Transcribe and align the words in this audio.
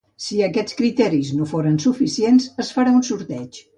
Si 0.27 0.37
aquests 0.45 0.77
criteris 0.79 1.29
no 1.41 1.47
foren 1.53 1.77
suficients 1.85 2.49
es 2.65 2.73
farà 2.79 2.99
un 3.01 3.05
sorteig. 3.11 3.61